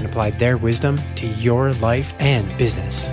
and 0.00 0.08
apply 0.08 0.30
their 0.30 0.56
wisdom 0.56 0.98
to 1.14 1.26
your 1.26 1.72
life 1.74 2.14
and 2.18 2.46
business. 2.58 3.12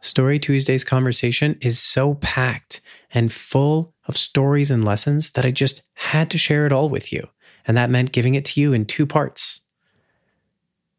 Story 0.00 0.38
Tuesday's 0.38 0.84
conversation 0.84 1.56
is 1.60 1.78
so 1.78 2.14
packed 2.14 2.80
and 3.14 3.32
full 3.32 3.94
of 4.08 4.16
stories 4.16 4.70
and 4.70 4.84
lessons 4.84 5.32
that 5.32 5.44
I 5.44 5.50
just 5.50 5.82
had 5.94 6.30
to 6.30 6.38
share 6.38 6.66
it 6.66 6.72
all 6.72 6.88
with 6.88 7.12
you. 7.12 7.28
And 7.66 7.76
that 7.76 7.90
meant 7.90 8.12
giving 8.12 8.34
it 8.34 8.44
to 8.46 8.60
you 8.60 8.72
in 8.72 8.86
two 8.86 9.06
parts. 9.06 9.60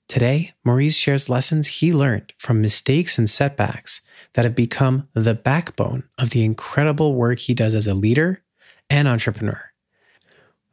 Today, 0.07 0.53
Maurice 0.63 0.95
shares 0.95 1.29
lessons 1.29 1.67
he 1.67 1.93
learned 1.93 2.33
from 2.37 2.61
mistakes 2.61 3.17
and 3.17 3.29
setbacks 3.29 4.01
that 4.33 4.45
have 4.45 4.55
become 4.55 5.07
the 5.13 5.35
backbone 5.35 6.03
of 6.17 6.31
the 6.31 6.43
incredible 6.43 7.13
work 7.13 7.39
he 7.39 7.53
does 7.53 7.73
as 7.73 7.87
a 7.87 7.93
leader 7.93 8.43
and 8.89 9.07
entrepreneur. 9.07 9.71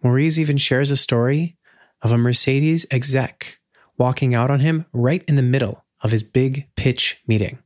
Maurice 0.02 0.38
even 0.38 0.56
shares 0.56 0.90
a 0.90 0.96
story 0.96 1.56
of 2.02 2.12
a 2.12 2.18
Mercedes 2.18 2.86
exec 2.90 3.58
walking 3.98 4.34
out 4.34 4.50
on 4.50 4.60
him 4.60 4.86
right 4.92 5.24
in 5.28 5.36
the 5.36 5.42
middle 5.42 5.84
of 6.00 6.10
his 6.10 6.22
big 6.22 6.68
pitch 6.76 7.20
meeting. 7.26 7.58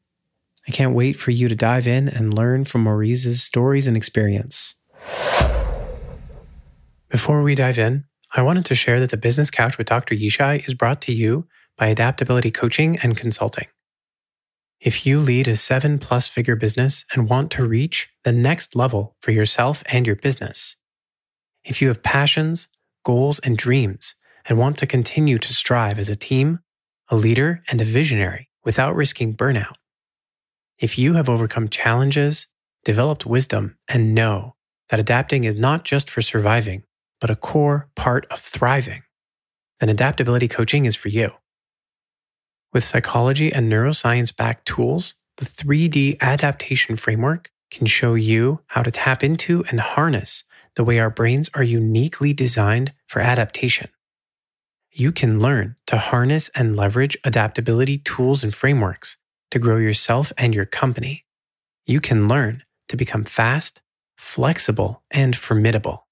I 0.68 0.70
can't 0.72 0.94
wait 0.94 1.16
for 1.16 1.30
you 1.30 1.48
to 1.48 1.54
dive 1.54 1.86
in 1.86 2.08
and 2.08 2.34
learn 2.34 2.64
from 2.64 2.82
Maurice's 2.82 3.42
stories 3.42 3.86
and 3.86 3.96
experience. 3.96 4.74
Before 7.08 7.42
we 7.42 7.54
dive 7.54 7.78
in, 7.78 8.04
I 8.36 8.42
wanted 8.42 8.64
to 8.66 8.74
share 8.74 9.00
that 9.00 9.10
the 9.10 9.16
Business 9.16 9.50
Couch 9.50 9.78
with 9.78 9.88
Dr. 9.88 10.14
Yishai 10.14 10.68
is 10.68 10.74
brought 10.74 11.02
to 11.02 11.12
you 11.12 11.48
by 11.76 11.86
Adaptability 11.86 12.50
Coaching 12.50 12.96
and 12.98 13.16
Consulting. 13.16 13.66
If 14.80 15.04
you 15.04 15.20
lead 15.20 15.48
a 15.48 15.56
seven 15.56 15.98
plus 15.98 16.28
figure 16.28 16.56
business 16.56 17.04
and 17.12 17.28
want 17.28 17.50
to 17.52 17.66
reach 17.66 18.08
the 18.24 18.32
next 18.32 18.76
level 18.76 19.16
for 19.20 19.30
yourself 19.30 19.82
and 19.86 20.06
your 20.06 20.16
business, 20.16 20.76
if 21.64 21.82
you 21.82 21.88
have 21.88 22.02
passions, 22.02 22.68
goals, 23.04 23.40
and 23.40 23.58
dreams 23.58 24.14
and 24.48 24.58
want 24.58 24.78
to 24.78 24.86
continue 24.86 25.38
to 25.38 25.52
strive 25.52 25.98
as 25.98 26.08
a 26.08 26.16
team, 26.16 26.60
a 27.08 27.16
leader, 27.16 27.62
and 27.68 27.80
a 27.80 27.84
visionary 27.84 28.48
without 28.64 28.94
risking 28.94 29.34
burnout, 29.34 29.74
if 30.80 30.98
you 30.98 31.14
have 31.14 31.28
overcome 31.28 31.68
challenges, 31.68 32.46
developed 32.84 33.26
wisdom, 33.26 33.76
and 33.88 34.14
know 34.14 34.54
that 34.88 34.98
adapting 34.98 35.44
is 35.44 35.54
not 35.54 35.84
just 35.84 36.08
for 36.08 36.22
surviving, 36.22 36.82
but 37.20 37.30
a 37.30 37.36
core 37.36 37.88
part 37.94 38.26
of 38.30 38.40
thriving, 38.40 39.02
then 39.78 39.90
adaptability 39.90 40.48
coaching 40.48 40.86
is 40.86 40.96
for 40.96 41.08
you. 41.08 41.32
With 42.72 42.82
psychology 42.82 43.52
and 43.52 43.70
neuroscience 43.70 44.34
backed 44.34 44.66
tools, 44.66 45.14
the 45.36 45.44
3D 45.44 46.18
adaptation 46.20 46.96
framework 46.96 47.50
can 47.70 47.86
show 47.86 48.14
you 48.14 48.60
how 48.68 48.82
to 48.82 48.90
tap 48.90 49.22
into 49.22 49.64
and 49.68 49.80
harness 49.80 50.44
the 50.76 50.84
way 50.84 50.98
our 50.98 51.10
brains 51.10 51.50
are 51.54 51.62
uniquely 51.62 52.32
designed 52.32 52.92
for 53.06 53.20
adaptation. 53.20 53.88
You 54.92 55.12
can 55.12 55.40
learn 55.40 55.76
to 55.86 55.98
harness 55.98 56.48
and 56.54 56.74
leverage 56.74 57.18
adaptability 57.24 57.98
tools 57.98 58.42
and 58.42 58.54
frameworks 58.54 59.16
to 59.50 59.58
grow 59.58 59.76
yourself 59.76 60.32
and 60.38 60.54
your 60.54 60.66
company. 60.66 61.24
You 61.86 62.00
can 62.00 62.28
learn 62.28 62.62
to 62.88 62.96
become 62.96 63.24
fast, 63.24 63.82
flexible, 64.16 65.02
and 65.10 65.36
formidable. 65.36 66.06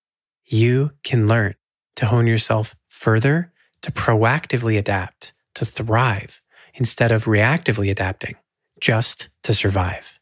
You 0.44 0.92
can 1.04 1.28
learn 1.28 1.54
to 1.96 2.06
hone 2.06 2.26
yourself 2.26 2.74
further, 2.88 3.52
to 3.82 3.92
proactively 3.92 4.78
adapt, 4.78 5.32
to 5.54 5.64
thrive 5.64 6.42
instead 6.74 7.12
of 7.12 7.24
reactively 7.24 7.90
adapting, 7.90 8.36
just 8.80 9.28
to 9.42 9.54
survive. 9.54 10.18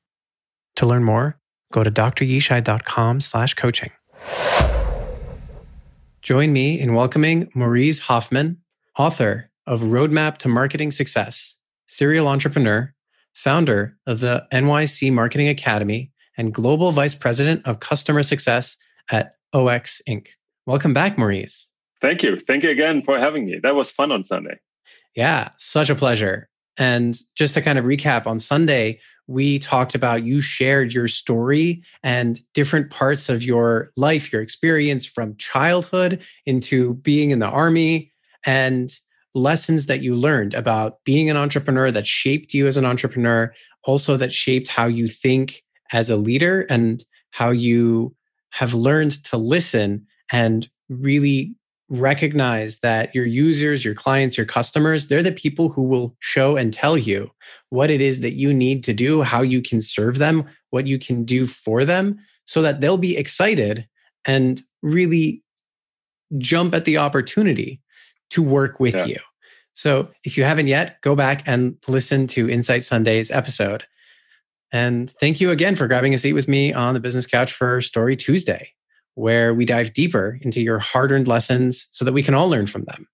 To 0.77 0.87
learn 0.87 1.05
more, 1.05 1.39
go 1.73 1.85
to 1.85 1.91
dryishai.com 1.91 3.21
slash 3.21 3.55
coaching. 3.55 3.91
Join 6.23 6.53
me 6.53 6.81
in 6.81 6.95
welcoming 6.95 7.51
Maurice 7.55 8.01
Hofmann, 8.01 8.59
author 8.99 9.51
of 9.67 9.83
Roadmap 9.83 10.39
to 10.39 10.49
Marketing 10.49 10.91
Success, 10.91 11.57
serial 11.87 12.27
entrepreneur, 12.27 12.93
founder 13.37 13.95
of 14.07 14.21
the 14.21 14.47
NYC 14.51 15.13
Marketing 15.13 15.47
Academy, 15.47 16.11
and 16.39 16.55
Global 16.55 16.91
Vice 16.91 17.15
President 17.15 17.67
of 17.67 17.81
Customer 17.81 18.23
Success 18.23 18.79
at 19.11 19.37
OX 19.53 20.01
Inc. 20.09 20.29
Welcome 20.65 20.95
back, 20.95 21.19
Maurice. 21.19 21.67
Thank 22.01 22.23
you. 22.23 22.41
Thank 22.41 22.65
you 22.65 22.71
again 22.71 23.03
for 23.03 23.19
having 23.19 23.45
me. 23.45 23.61
That 23.63 23.75
was 23.75 23.91
fun 23.91 24.11
on 24.11 24.25
Sunday. 24.25 24.59
Yeah, 25.15 25.51
such 25.59 25.91
a 25.91 25.95
pleasure. 25.95 26.49
And 26.79 27.15
just 27.35 27.55
to 27.55 27.63
kind 27.63 27.79
of 27.79 27.85
recap, 27.85 28.27
on 28.27 28.39
Sunday, 28.39 29.01
we 29.27 29.59
talked 29.59 29.95
about 29.95 30.25
you 30.25 30.41
shared 30.41 30.93
your 30.93 31.09
story 31.09 31.83
and 32.03 32.41
different 32.55 32.91
parts 32.91 33.29
of 33.29 33.43
your 33.43 33.93
life, 33.97 34.33
your 34.33 34.41
experience 34.41 35.05
from 35.05 35.37
childhood 35.37 36.23
into 36.47 36.95
being 36.95 37.33
in 37.33 37.39
the 37.39 37.47
army 37.47 38.13
and 38.47 38.97
lessons 39.37 39.87
that 39.87 40.03
you 40.03 40.15
learned 40.15 40.55
about 40.55 41.05
being 41.05 41.29
an 41.29 41.37
entrepreneur 41.37 41.91
that 41.91 42.07
shaped 42.07 42.55
you 42.55 42.67
as 42.67 42.77
an 42.77 42.87
entrepreneur, 42.87 43.53
also 43.85 44.17
that 44.17 44.33
shaped 44.33 44.69
how 44.69 44.87
you 44.87 45.07
think 45.07 45.63
as 45.93 46.09
a 46.09 46.17
leader 46.17 46.63
and 46.71 47.05
how 47.31 47.51
you 47.51 48.15
have 48.51 48.73
learned 48.73 49.23
to 49.25 49.37
listen 49.37 50.07
and 50.33 50.69
really 50.89 51.55
recognize 51.89 52.79
that 52.79 53.15
your 53.15 53.27
users, 53.27 53.85
your 53.85 53.95
clients, 53.95 54.37
your 54.37 54.47
customers, 54.47 55.07
they're 55.07 55.23
the 55.23 55.31
people 55.31 55.69
who 55.69 55.83
will 55.83 56.17
show 56.19 56.57
and 56.57 56.73
tell 56.73 56.97
you 56.97 57.31
what 57.69 57.91
it 57.91 58.01
is 58.01 58.21
that 58.21 58.33
you 58.33 58.53
need 58.53 58.83
to 58.83 58.95
do, 58.95 59.23
how 59.23 59.43
you 59.43 59.61
can 59.63 59.81
serve 59.81 60.19
them, 60.19 60.45
what 60.71 60.87
you 60.87 60.99
can 60.99 61.25
do 61.25 61.47
for 61.47 61.85
them, 61.85 62.19
so 62.47 62.63
that 62.63 62.81
they'll 62.81 62.97
be 62.97 63.17
excited 63.17 63.87
and 64.25 64.63
really 64.83 65.43
jump 66.39 66.75
at 66.75 66.87
the 66.87 66.97
opportunity 66.97 67.81
to 68.31 68.43
work 68.43 68.81
with 68.81 68.95
yeah. 68.95 69.05
you. 69.05 69.19
So 69.77 70.09
if 70.25 70.39
you 70.39 70.45
haven't 70.45 70.69
yet, 70.69 71.03
go 71.03 71.15
back 71.15 71.43
and 71.47 71.77
listen 71.87 72.27
to 72.29 72.49
Insight 72.49 72.83
Sunday's 72.83 73.31
episode. 73.31 73.85
And 74.73 75.11
thank 75.11 75.39
you 75.39 75.51
again 75.51 75.77
for 75.77 75.87
grabbing 75.87 76.15
a 76.15 76.19
seat 76.19 76.33
with 76.33 76.49
me 76.49 76.73
on 76.73 76.95
the 76.95 77.01
business 77.01 77.27
couch 77.27 77.53
for 77.53 77.83
Story 77.83 78.17
Tuesday, 78.17 78.73
where 79.17 79.53
we 79.53 79.67
dive 79.67 79.93
deeper 79.93 80.39
into 80.41 80.63
your 80.63 80.79
hard 80.79 81.13
earned 81.13 81.29
lessons 81.29 81.89
so 81.91 82.07
that 82.07 82.15
we 82.15 82.23
can 82.23 82.33
all 82.33 82.49
learn 82.49 82.67
from 82.67 82.85
them. 82.85 83.07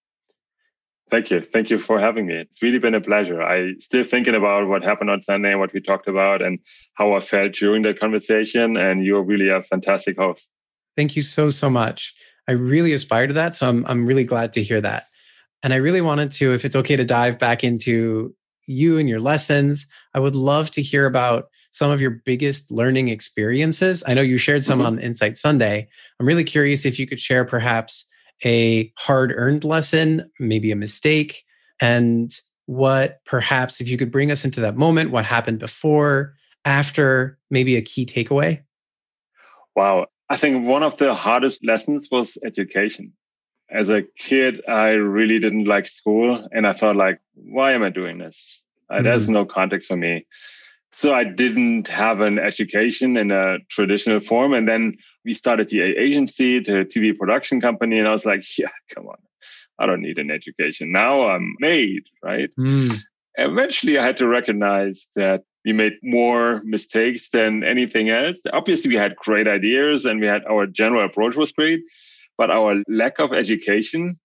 Thank 1.10 1.32
you. 1.32 1.40
Thank 1.40 1.68
you 1.68 1.78
for 1.78 1.98
having 1.98 2.26
me. 2.26 2.36
It's 2.36 2.62
really 2.62 2.78
been 2.78 2.94
a 2.94 3.00
pleasure. 3.00 3.42
I 3.42 3.74
still 3.80 4.04
thinking 4.04 4.36
about 4.36 4.68
what 4.68 4.84
happened 4.84 5.10
on 5.10 5.20
Sunday 5.20 5.50
and 5.50 5.58
what 5.58 5.72
we 5.72 5.80
talked 5.80 6.06
about 6.06 6.42
and 6.42 6.60
how 6.94 7.12
I 7.14 7.20
felt 7.20 7.54
during 7.54 7.82
that 7.82 7.98
conversation. 7.98 8.76
And 8.76 9.04
you're 9.04 9.24
really 9.24 9.48
a 9.48 9.64
fantastic 9.64 10.16
host. 10.16 10.48
Thank 10.96 11.16
you 11.16 11.22
so, 11.22 11.50
so 11.50 11.68
much. 11.68 12.14
I 12.48 12.52
really 12.52 12.92
aspire 12.92 13.26
to 13.26 13.34
that. 13.34 13.56
So 13.56 13.68
I'm, 13.68 13.84
I'm 13.86 14.06
really 14.06 14.24
glad 14.24 14.52
to 14.52 14.62
hear 14.62 14.80
that. 14.80 15.06
And 15.62 15.72
I 15.72 15.76
really 15.76 16.00
wanted 16.00 16.32
to, 16.32 16.52
if 16.52 16.64
it's 16.64 16.76
okay 16.76 16.96
to 16.96 17.04
dive 17.04 17.38
back 17.38 17.62
into 17.62 18.34
you 18.66 18.98
and 18.98 19.08
your 19.08 19.20
lessons, 19.20 19.86
I 20.14 20.20
would 20.20 20.36
love 20.36 20.70
to 20.72 20.82
hear 20.82 21.06
about 21.06 21.48
some 21.72 21.90
of 21.90 22.00
your 22.00 22.10
biggest 22.10 22.70
learning 22.70 23.08
experiences. 23.08 24.04
I 24.06 24.14
know 24.14 24.22
you 24.22 24.38
shared 24.38 24.64
some 24.64 24.78
mm-hmm. 24.78 24.86
on 24.86 24.98
Insight 24.98 25.38
Sunday. 25.38 25.88
I'm 26.20 26.26
really 26.26 26.44
curious 26.44 26.84
if 26.84 26.98
you 26.98 27.06
could 27.06 27.20
share 27.20 27.44
perhaps 27.44 28.04
a 28.44 28.92
hard 28.98 29.32
earned 29.34 29.64
lesson, 29.64 30.30
maybe 30.38 30.70
a 30.70 30.76
mistake, 30.76 31.44
and 31.80 32.32
what 32.66 33.20
perhaps 33.24 33.80
if 33.80 33.88
you 33.88 33.96
could 33.96 34.10
bring 34.10 34.30
us 34.30 34.44
into 34.44 34.60
that 34.60 34.76
moment, 34.76 35.10
what 35.10 35.24
happened 35.24 35.58
before, 35.58 36.34
after, 36.64 37.38
maybe 37.50 37.76
a 37.76 37.82
key 37.82 38.06
takeaway? 38.06 38.62
Wow. 39.74 40.06
I 40.30 40.36
think 40.36 40.66
one 40.66 40.82
of 40.82 40.96
the 40.98 41.14
hardest 41.14 41.64
lessons 41.64 42.08
was 42.10 42.38
education. 42.44 43.12
As 43.72 43.88
a 43.88 44.02
kid, 44.02 44.62
I 44.68 44.88
really 44.90 45.38
didn't 45.38 45.64
like 45.64 45.88
school 45.88 46.46
and 46.52 46.66
I 46.66 46.72
thought 46.72 46.96
like, 46.96 47.20
why 47.34 47.72
am 47.72 47.82
I 47.82 47.90
doing 47.90 48.18
this? 48.18 48.62
Mm-hmm. 48.90 49.04
There's 49.04 49.28
no 49.28 49.44
context 49.44 49.88
for 49.88 49.96
me. 49.96 50.26
So 50.92 51.14
I 51.14 51.24
didn't 51.24 51.88
have 51.88 52.20
an 52.20 52.38
education 52.38 53.16
in 53.16 53.30
a 53.30 53.58
traditional 53.70 54.20
form. 54.20 54.52
And 54.52 54.68
then 54.68 54.98
we 55.24 55.32
started 55.32 55.68
the 55.68 55.80
agency, 55.80 56.58
the 56.58 56.84
TV 56.84 57.16
production 57.16 57.60
company. 57.60 57.98
And 57.98 58.06
I 58.06 58.12
was 58.12 58.26
like, 58.26 58.44
yeah, 58.58 58.68
come 58.94 59.06
on. 59.06 59.16
I 59.78 59.86
don't 59.86 60.02
need 60.02 60.18
an 60.18 60.30
education. 60.30 60.92
Now 60.92 61.28
I'm 61.30 61.56
made, 61.58 62.04
right? 62.22 62.50
Mm. 62.58 63.00
Eventually, 63.36 63.98
I 63.98 64.04
had 64.04 64.18
to 64.18 64.28
recognize 64.28 65.08
that 65.16 65.42
we 65.64 65.72
made 65.72 65.94
more 66.02 66.60
mistakes 66.64 67.30
than 67.30 67.64
anything 67.64 68.10
else. 68.10 68.40
Obviously, 68.52 68.90
we 68.90 68.96
had 68.96 69.16
great 69.16 69.48
ideas 69.48 70.04
and 70.04 70.20
we 70.20 70.26
had 70.26 70.44
our 70.44 70.66
general 70.66 71.04
approach 71.04 71.36
was 71.36 71.52
great, 71.52 71.80
but 72.38 72.50
our 72.50 72.82
lack 72.88 73.18
of 73.18 73.32
education 73.32 74.18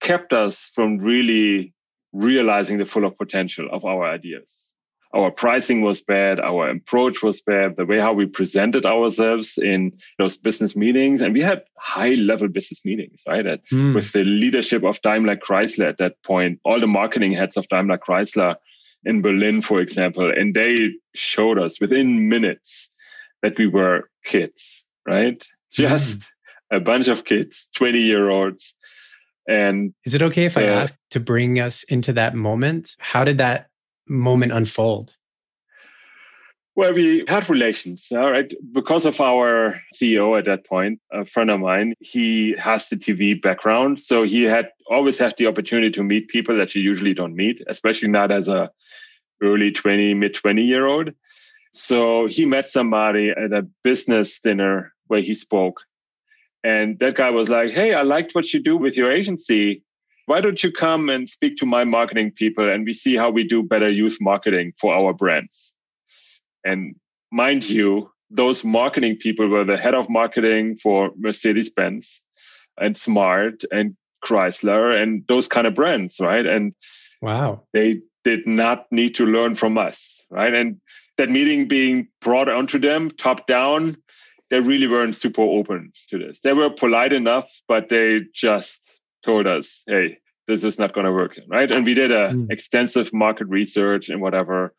kept 0.00 0.32
us 0.32 0.70
from 0.74 0.98
really 0.98 1.74
realizing 2.12 2.78
the 2.78 2.84
full 2.84 3.04
of 3.04 3.16
potential 3.18 3.68
of 3.70 3.84
our 3.84 4.04
ideas 4.04 4.74
our 5.14 5.30
pricing 5.30 5.80
was 5.80 6.00
bad, 6.00 6.40
our 6.40 6.70
approach 6.70 7.22
was 7.22 7.40
bad, 7.40 7.76
the 7.76 7.86
way 7.86 8.00
how 8.00 8.12
we 8.12 8.26
presented 8.26 8.84
ourselves 8.84 9.58
in 9.58 9.92
those 10.18 10.36
business 10.36 10.74
meetings. 10.74 11.22
And 11.22 11.32
we 11.32 11.40
had 11.40 11.62
high 11.78 12.14
level 12.14 12.48
business 12.48 12.84
meetings, 12.84 13.22
right? 13.26 13.46
At, 13.46 13.60
mm. 13.68 13.94
With 13.94 14.10
the 14.12 14.24
leadership 14.24 14.82
of 14.82 15.00
Daimler 15.02 15.36
Chrysler 15.36 15.88
at 15.88 15.98
that 15.98 16.20
point, 16.24 16.58
all 16.64 16.80
the 16.80 16.88
marketing 16.88 17.32
heads 17.32 17.56
of 17.56 17.68
Daimler 17.68 17.98
Chrysler 17.98 18.56
in 19.04 19.22
Berlin, 19.22 19.62
for 19.62 19.80
example, 19.80 20.32
and 20.32 20.52
they 20.52 20.94
showed 21.14 21.60
us 21.60 21.80
within 21.80 22.28
minutes 22.28 22.90
that 23.42 23.56
we 23.56 23.68
were 23.68 24.10
kids, 24.24 24.84
right? 25.06 25.46
Hmm. 25.76 25.82
Just 25.82 26.18
mm. 26.20 26.30
A 26.74 26.80
bunch 26.80 27.08
of 27.08 27.24
kids, 27.24 27.68
20 27.76 27.98
year 27.98 28.30
olds. 28.30 28.74
And 29.46 29.92
is 30.04 30.14
it 30.14 30.22
okay 30.22 30.46
if 30.46 30.56
uh, 30.56 30.60
I 30.60 30.64
ask 30.64 30.94
to 31.10 31.20
bring 31.20 31.60
us 31.60 31.82
into 31.84 32.12
that 32.14 32.34
moment? 32.34 32.96
How 32.98 33.24
did 33.24 33.38
that 33.38 33.68
moment 34.06 34.52
unfold? 34.52 35.16
Well, 36.76 36.92
we 36.92 37.24
had 37.28 37.48
relations, 37.48 38.08
all 38.10 38.32
right. 38.32 38.52
Because 38.72 39.06
of 39.06 39.20
our 39.20 39.80
CEO 39.94 40.36
at 40.36 40.44
that 40.46 40.66
point, 40.66 40.98
a 41.12 41.24
friend 41.24 41.48
of 41.50 41.60
mine, 41.60 41.94
he 42.00 42.56
has 42.58 42.88
the 42.88 42.96
TV 42.96 43.40
background. 43.40 44.00
So 44.00 44.24
he 44.24 44.42
had 44.42 44.70
always 44.90 45.16
had 45.16 45.34
the 45.38 45.46
opportunity 45.46 45.92
to 45.92 46.02
meet 46.02 46.28
people 46.28 46.56
that 46.56 46.74
you 46.74 46.82
usually 46.82 47.14
don't 47.14 47.36
meet, 47.36 47.62
especially 47.68 48.08
not 48.08 48.32
as 48.32 48.48
a 48.48 48.70
early 49.40 49.70
20, 49.70 50.14
mid 50.14 50.34
20 50.34 50.62
year 50.62 50.86
old. 50.86 51.12
So 51.74 52.26
he 52.26 52.44
met 52.44 52.68
somebody 52.68 53.30
at 53.30 53.52
a 53.52 53.66
business 53.84 54.40
dinner 54.40 54.92
where 55.06 55.20
he 55.20 55.34
spoke. 55.34 55.80
And 56.64 56.98
that 56.98 57.14
guy 57.14 57.30
was 57.30 57.48
like, 57.48 57.70
Hey, 57.70 57.94
I 57.94 58.02
liked 58.02 58.34
what 58.34 58.52
you 58.52 58.60
do 58.60 58.76
with 58.76 58.96
your 58.96 59.12
agency 59.12 59.84
why 60.26 60.40
don't 60.40 60.62
you 60.62 60.72
come 60.72 61.08
and 61.08 61.28
speak 61.28 61.56
to 61.58 61.66
my 61.66 61.84
marketing 61.84 62.32
people 62.32 62.70
and 62.70 62.84
we 62.84 62.94
see 62.94 63.16
how 63.16 63.30
we 63.30 63.44
do 63.44 63.62
better 63.62 63.90
youth 63.90 64.18
marketing 64.20 64.72
for 64.80 64.94
our 64.94 65.12
brands? 65.12 65.72
And 66.64 66.96
mind 67.30 67.68
you, 67.68 68.10
those 68.30 68.64
marketing 68.64 69.16
people 69.16 69.48
were 69.48 69.64
the 69.64 69.76
head 69.76 69.94
of 69.94 70.08
marketing 70.08 70.78
for 70.82 71.10
Mercedes 71.18 71.70
Benz 71.70 72.22
and 72.78 72.96
Smart 72.96 73.64
and 73.70 73.96
Chrysler 74.24 75.00
and 75.00 75.24
those 75.28 75.46
kind 75.46 75.66
of 75.66 75.74
brands, 75.74 76.18
right? 76.18 76.46
And 76.46 76.74
wow, 77.20 77.64
they 77.74 78.00
did 78.24 78.46
not 78.46 78.86
need 78.90 79.16
to 79.16 79.26
learn 79.26 79.54
from 79.54 79.76
us, 79.76 80.24
right? 80.30 80.54
And 80.54 80.80
that 81.18 81.30
meeting 81.30 81.68
being 81.68 82.08
brought 82.22 82.48
onto 82.48 82.78
them 82.78 83.10
top 83.10 83.46
down, 83.46 83.98
they 84.50 84.60
really 84.60 84.86
weren't 84.86 85.16
super 85.16 85.42
open 85.42 85.92
to 86.10 86.18
this. 86.18 86.40
They 86.40 86.52
were 86.52 86.70
polite 86.70 87.12
enough, 87.12 87.50
but 87.66 87.88
they 87.88 88.20
just 88.34 88.82
told 89.24 89.46
us, 89.46 89.82
hey, 89.86 90.18
this 90.46 90.64
is 90.64 90.78
not 90.78 90.92
going 90.92 91.06
to 91.06 91.12
work, 91.12 91.38
right? 91.48 91.70
And 91.70 91.86
we 91.86 91.94
did 91.94 92.12
a 92.12 92.30
mm. 92.30 92.50
extensive 92.50 93.12
market 93.12 93.48
research 93.48 94.08
and 94.08 94.20
whatever. 94.20 94.74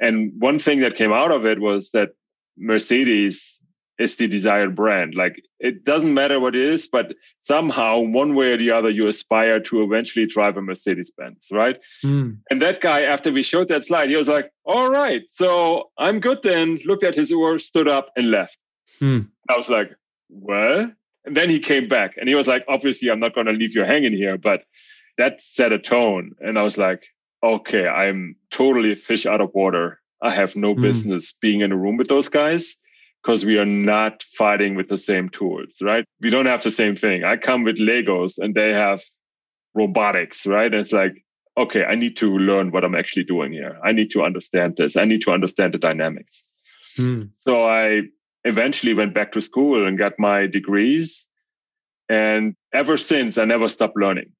And 0.00 0.32
one 0.38 0.58
thing 0.58 0.80
that 0.80 0.96
came 0.96 1.12
out 1.12 1.30
of 1.30 1.44
it 1.44 1.60
was 1.60 1.90
that 1.90 2.10
Mercedes 2.56 3.60
is 3.98 4.16
the 4.16 4.26
desired 4.26 4.74
brand. 4.74 5.14
Like 5.14 5.42
it 5.58 5.84
doesn't 5.84 6.14
matter 6.14 6.40
what 6.40 6.56
it 6.56 6.66
is, 6.66 6.88
but 6.88 7.14
somehow 7.38 7.98
one 7.98 8.34
way 8.34 8.52
or 8.52 8.56
the 8.56 8.70
other, 8.70 8.88
you 8.88 9.06
aspire 9.08 9.60
to 9.60 9.82
eventually 9.82 10.26
drive 10.26 10.56
a 10.56 10.62
Mercedes 10.62 11.12
Benz, 11.16 11.48
right? 11.52 11.76
Mm. 12.02 12.38
And 12.50 12.62
that 12.62 12.80
guy, 12.80 13.02
after 13.02 13.30
we 13.30 13.42
showed 13.42 13.68
that 13.68 13.84
slide, 13.84 14.08
he 14.08 14.16
was 14.16 14.28
like, 14.28 14.50
"All 14.64 14.90
right, 14.90 15.22
so 15.28 15.90
I'm 15.98 16.18
good." 16.20 16.42
Then 16.42 16.78
looked 16.86 17.04
at 17.04 17.14
his 17.14 17.30
oar, 17.30 17.58
stood 17.58 17.88
up, 17.88 18.08
and 18.16 18.30
left. 18.30 18.56
Mm. 19.00 19.28
I 19.48 19.56
was 19.56 19.68
like, 19.68 19.90
"Well." 20.28 20.92
And 21.24 21.36
then 21.36 21.50
he 21.50 21.58
came 21.58 21.88
back 21.88 22.16
and 22.16 22.28
he 22.28 22.34
was 22.34 22.46
like, 22.46 22.64
obviously, 22.66 23.10
I'm 23.10 23.20
not 23.20 23.34
going 23.34 23.46
to 23.46 23.52
leave 23.52 23.74
you 23.74 23.84
hanging 23.84 24.14
here, 24.14 24.38
but 24.38 24.62
that 25.18 25.40
set 25.40 25.72
a 25.72 25.78
tone. 25.78 26.32
And 26.40 26.58
I 26.58 26.62
was 26.62 26.78
like, 26.78 27.06
okay, 27.42 27.86
I'm 27.86 28.36
totally 28.50 28.94
fish 28.94 29.26
out 29.26 29.40
of 29.40 29.50
water. 29.54 30.00
I 30.22 30.32
have 30.34 30.56
no 30.56 30.74
mm. 30.74 30.80
business 30.80 31.32
being 31.40 31.60
in 31.60 31.72
a 31.72 31.76
room 31.76 31.96
with 31.96 32.08
those 32.08 32.28
guys 32.28 32.76
because 33.22 33.44
we 33.44 33.58
are 33.58 33.66
not 33.66 34.22
fighting 34.22 34.76
with 34.76 34.88
the 34.88 34.98
same 34.98 35.28
tools, 35.28 35.76
right? 35.82 36.04
We 36.20 36.30
don't 36.30 36.46
have 36.46 36.62
the 36.62 36.70
same 36.70 36.96
thing. 36.96 37.24
I 37.24 37.36
come 37.36 37.64
with 37.64 37.78
Legos 37.78 38.38
and 38.38 38.54
they 38.54 38.70
have 38.70 39.02
robotics, 39.74 40.46
right? 40.46 40.72
And 40.72 40.80
it's 40.80 40.92
like, 40.92 41.22
okay, 41.56 41.84
I 41.84 41.96
need 41.96 42.16
to 42.18 42.38
learn 42.38 42.70
what 42.70 42.84
I'm 42.84 42.94
actually 42.94 43.24
doing 43.24 43.52
here. 43.52 43.78
I 43.84 43.92
need 43.92 44.10
to 44.12 44.22
understand 44.22 44.76
this. 44.78 44.96
I 44.96 45.04
need 45.04 45.22
to 45.22 45.32
understand 45.32 45.74
the 45.74 45.78
dynamics. 45.78 46.52
Mm. 46.96 47.30
So 47.34 47.68
I 47.68 48.02
eventually 48.44 48.94
went 48.94 49.14
back 49.14 49.32
to 49.32 49.40
school 49.40 49.86
and 49.86 49.98
got 49.98 50.18
my 50.18 50.46
degrees. 50.46 51.26
And 52.08 52.54
ever 52.72 52.96
since, 52.96 53.38
I 53.38 53.44
never 53.44 53.68
stopped 53.68 53.96
learning. 53.96 54.32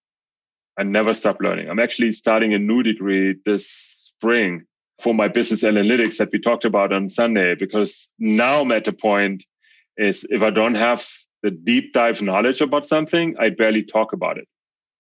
I 0.79 0.83
never 0.83 1.15
stopped 1.15 1.43
learning. 1.43 1.69
I'm 1.69 1.79
actually 1.79 2.13
starting 2.13 2.55
a 2.55 2.59
new 2.59 2.83
degree 2.83 3.37
this 3.45 4.13
spring 4.17 4.65
for 5.01 5.15
my 5.15 5.29
business 5.29 5.63
analytics 5.63 6.19
that 6.19 6.31
we 6.33 6.39
talked 6.39 6.65
about 6.65 6.93
on 6.93 7.09
Sunday, 7.09 7.55
because 7.55 8.09
now 8.19 8.61
I'm 8.61 8.73
at 8.73 8.85
the 8.85 8.93
point 8.93 9.45
is 9.97 10.27
if 10.31 10.43
I 10.43 10.51
don't 10.51 10.75
have 10.75 11.07
the 11.43 11.51
deep 11.51 11.93
dive 11.93 12.21
knowledge 12.23 12.61
about 12.61 12.87
something, 12.87 13.37
I 13.39 13.51
barely 13.51 13.83
talk 13.83 14.13
about 14.13 14.39
it. 14.39 14.49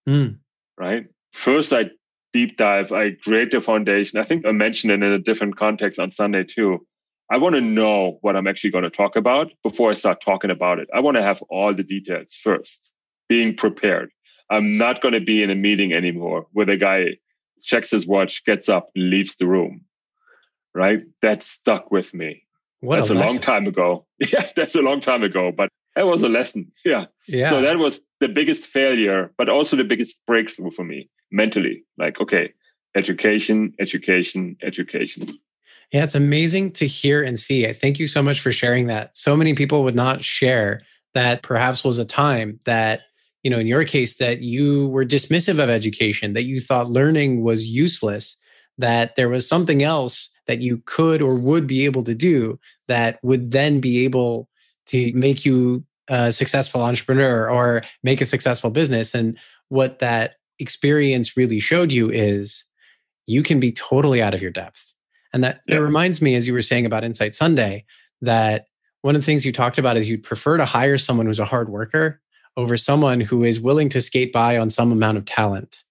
Mm. 0.08 0.38
Right. 0.78 1.06
First, 1.32 1.72
I 1.72 1.90
deep 2.32 2.56
dive, 2.56 2.92
I 2.92 3.12
create 3.12 3.52
the 3.52 3.60
foundation. 3.60 4.18
I 4.18 4.22
think 4.22 4.46
I 4.46 4.52
mentioned 4.52 4.92
it 4.92 5.02
in 5.02 5.12
a 5.12 5.18
different 5.18 5.56
context 5.56 5.98
on 5.98 6.10
Sunday 6.10 6.44
too. 6.44 6.86
I 7.30 7.36
want 7.36 7.54
to 7.54 7.60
know 7.60 8.18
what 8.22 8.34
I'm 8.34 8.48
actually 8.48 8.70
going 8.70 8.84
to 8.84 8.90
talk 8.90 9.14
about 9.14 9.52
before 9.62 9.90
I 9.90 9.94
start 9.94 10.20
talking 10.20 10.50
about 10.50 10.80
it. 10.80 10.88
I 10.92 11.00
want 11.00 11.16
to 11.16 11.22
have 11.22 11.42
all 11.42 11.72
the 11.72 11.84
details 11.84 12.34
first, 12.34 12.92
being 13.28 13.54
prepared. 13.54 14.10
I'm 14.50 14.76
not 14.76 15.00
going 15.00 15.14
to 15.14 15.20
be 15.20 15.42
in 15.42 15.50
a 15.50 15.54
meeting 15.54 15.92
anymore 15.92 16.46
where 16.52 16.66
the 16.66 16.76
guy 16.76 17.18
checks 17.62 17.90
his 17.90 18.06
watch, 18.06 18.44
gets 18.44 18.68
up, 18.68 18.90
and 18.96 19.10
leaves 19.10 19.36
the 19.36 19.46
room. 19.46 19.82
Right? 20.74 21.02
That 21.22 21.44
stuck 21.44 21.92
with 21.92 22.12
me. 22.12 22.44
What 22.80 22.96
that's 22.96 23.10
a, 23.10 23.14
a 23.14 23.22
long 23.26 23.38
time 23.38 23.66
ago. 23.66 24.06
Yeah, 24.32 24.48
that's 24.54 24.74
a 24.74 24.82
long 24.82 25.00
time 25.00 25.22
ago, 25.22 25.50
but 25.50 25.70
that 25.96 26.06
was 26.06 26.22
a 26.22 26.28
lesson. 26.28 26.72
Yeah. 26.84 27.06
Yeah. 27.28 27.50
So 27.50 27.60
that 27.62 27.78
was 27.78 28.00
the 28.18 28.26
biggest 28.26 28.66
failure, 28.66 29.32
but 29.38 29.48
also 29.48 29.76
the 29.76 29.84
biggest 29.84 30.16
breakthrough 30.26 30.72
for 30.72 30.84
me 30.84 31.08
mentally. 31.30 31.84
Like, 31.96 32.20
okay, 32.20 32.52
education, 32.96 33.72
education, 33.78 34.56
education. 34.62 35.26
Yeah, 35.92 36.04
it's 36.04 36.14
amazing 36.14 36.72
to 36.72 36.86
hear 36.86 37.22
and 37.22 37.38
see. 37.38 37.70
Thank 37.72 37.98
you 37.98 38.06
so 38.06 38.22
much 38.22 38.40
for 38.40 38.52
sharing 38.52 38.86
that. 38.86 39.16
So 39.16 39.36
many 39.36 39.54
people 39.54 39.82
would 39.82 39.96
not 39.96 40.22
share 40.22 40.82
that 41.14 41.42
perhaps 41.42 41.82
was 41.82 41.98
a 41.98 42.04
time 42.04 42.58
that 42.66 43.02
you 43.42 43.50
know 43.50 43.58
in 43.58 43.66
your 43.66 43.84
case 43.84 44.16
that 44.18 44.40
you 44.42 44.88
were 44.88 45.04
dismissive 45.04 45.62
of 45.62 45.70
education 45.70 46.34
that 46.34 46.44
you 46.44 46.60
thought 46.60 46.90
learning 46.90 47.42
was 47.42 47.66
useless 47.66 48.36
that 48.78 49.16
there 49.16 49.28
was 49.28 49.48
something 49.48 49.82
else 49.82 50.30
that 50.46 50.60
you 50.60 50.82
could 50.86 51.20
or 51.20 51.34
would 51.34 51.66
be 51.66 51.84
able 51.84 52.02
to 52.04 52.14
do 52.14 52.58
that 52.88 53.18
would 53.22 53.50
then 53.50 53.80
be 53.80 54.04
able 54.04 54.48
to 54.86 55.12
make 55.14 55.44
you 55.44 55.84
a 56.08 56.32
successful 56.32 56.82
entrepreneur 56.82 57.48
or 57.48 57.82
make 58.02 58.20
a 58.20 58.26
successful 58.26 58.70
business 58.70 59.14
and 59.14 59.38
what 59.68 59.98
that 60.00 60.34
experience 60.58 61.36
really 61.36 61.60
showed 61.60 61.92
you 61.92 62.10
is 62.10 62.64
you 63.26 63.42
can 63.42 63.60
be 63.60 63.72
totally 63.72 64.20
out 64.20 64.34
of 64.34 64.42
your 64.42 64.50
depth. 64.50 64.89
And 65.32 65.44
that, 65.44 65.60
yeah. 65.66 65.76
reminds 65.76 66.20
me, 66.20 66.34
as 66.34 66.46
you 66.46 66.52
were 66.52 66.62
saying 66.62 66.86
about 66.86 67.04
Insight 67.04 67.34
Sunday, 67.34 67.84
that 68.20 68.66
one 69.02 69.14
of 69.14 69.22
the 69.22 69.26
things 69.26 69.46
you 69.46 69.52
talked 69.52 69.78
about 69.78 69.96
is 69.96 70.08
you'd 70.08 70.22
prefer 70.22 70.56
to 70.56 70.64
hire 70.64 70.98
someone 70.98 71.26
who's 71.26 71.38
a 71.38 71.44
hard 71.44 71.68
worker 71.68 72.20
over 72.56 72.76
someone 72.76 73.20
who 73.20 73.44
is 73.44 73.60
willing 73.60 73.88
to 73.88 74.00
skate 74.00 74.32
by 74.32 74.58
on 74.58 74.68
some 74.68 74.92
amount 74.92 75.18
of 75.18 75.24
talent. 75.24 75.82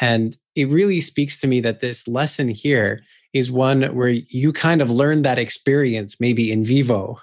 And 0.00 0.36
it 0.54 0.68
really 0.68 1.00
speaks 1.00 1.40
to 1.40 1.46
me 1.46 1.60
that 1.60 1.80
this 1.80 2.08
lesson 2.08 2.48
here 2.48 3.02
is 3.32 3.50
one 3.50 3.82
where 3.94 4.08
you 4.08 4.52
kind 4.52 4.80
of 4.80 4.90
learned 4.90 5.24
that 5.24 5.38
experience, 5.38 6.18
maybe 6.18 6.50
in 6.50 6.64
vivo, 6.64 7.20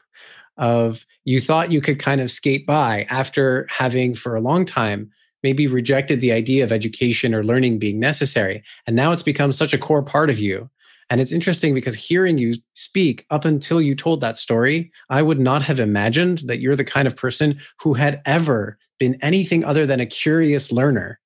of 0.58 1.06
you 1.26 1.42
thought 1.42 1.72
you 1.72 1.82
could 1.82 2.00
kind 2.00 2.22
of 2.22 2.32
skate 2.32 2.66
by 2.66 3.06
after 3.10 3.68
having 3.70 4.16
for 4.16 4.36
a 4.36 4.42
long 4.42 4.66
time 4.66 5.12
maybe 5.44 5.68
rejected 5.68 6.20
the 6.20 6.32
idea 6.32 6.64
of 6.64 6.72
education 6.72 7.34
or 7.34 7.44
learning 7.44 7.80
being 7.80 8.00
necessary. 8.00 8.64
And 8.86 8.96
now 8.96 9.12
it's 9.12 9.24
become 9.24 9.52
such 9.52 9.74
a 9.74 9.78
core 9.78 10.04
part 10.04 10.30
of 10.30 10.40
you. 10.40 10.70
And 11.10 11.22
it's 11.22 11.32
interesting 11.32 11.74
because 11.74 11.96
hearing 11.96 12.38
you 12.38 12.56
speak 12.74 13.26
up 13.30 13.46
until 13.46 13.82
you 13.82 13.96
told 13.96 14.22
that 14.22 14.38
story, 14.38 14.92
I 15.10 15.22
would 15.22 15.40
not 15.40 15.62
have 15.64 15.80
imagined 15.80 16.40
that 16.40 16.60
you're 16.60 16.76
the 16.76 16.84
kind 16.84 17.08
of 17.08 17.16
person 17.16 17.60
who 17.82 17.94
had 17.94 18.22
ever 18.26 18.78
been 19.00 19.18
anything 19.22 19.64
other 19.64 19.86
than 19.86 20.00
a 20.00 20.06
curious 20.06 20.72
learner. 20.72 21.20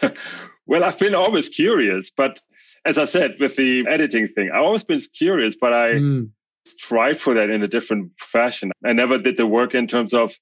well, 0.66 0.84
I've 0.84 0.98
been 0.98 1.14
always 1.14 1.48
curious, 1.48 2.10
but 2.10 2.40
as 2.84 2.98
I 2.98 3.06
said 3.06 3.36
with 3.40 3.56
the 3.56 3.86
editing 3.88 4.28
thing, 4.28 4.50
I've 4.52 4.62
always 4.62 4.84
been 4.84 5.00
curious, 5.00 5.56
but 5.60 5.72
I 5.72 5.94
mm. 5.94 6.30
strive 6.64 7.20
for 7.20 7.34
that 7.34 7.50
in 7.50 7.62
a 7.62 7.68
different 7.68 8.12
fashion. 8.20 8.70
I 8.84 8.92
never 8.92 9.18
did 9.18 9.36
the 9.36 9.46
work 9.46 9.74
in 9.74 9.88
terms 9.88 10.14
of 10.14 10.34